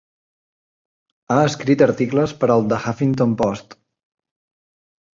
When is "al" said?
2.57-2.67